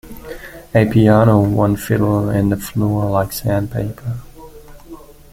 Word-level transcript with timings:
A 0.73 0.87
piano, 0.89 1.41
one 1.41 1.75
fiddle, 1.75 2.27
and 2.29 2.51
a 2.51 2.57
floor 2.57 3.07
like 3.11 3.31
sandpaper. 3.31 4.17